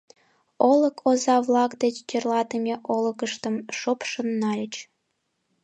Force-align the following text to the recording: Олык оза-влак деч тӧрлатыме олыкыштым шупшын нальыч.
Олык 0.69 0.97
оза-влак 1.09 1.71
деч 1.83 1.95
тӧрлатыме 2.07 2.75
олыкыштым 2.95 3.55
шупшын 3.77 4.27
нальыч. 4.41 4.75